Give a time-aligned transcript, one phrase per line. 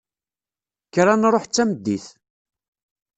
[0.87, 2.05] Kker ad nṛuḥ d tameddit.